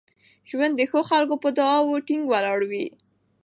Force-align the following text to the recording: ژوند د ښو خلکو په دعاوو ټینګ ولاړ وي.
ژوند 0.49 0.73
د 0.75 0.81
ښو 0.89 0.99
خلکو 1.11 1.35
په 1.43 1.49
دعاوو 1.57 2.03
ټینګ 2.07 2.23
ولاړ 2.27 2.59
وي. 2.71 2.85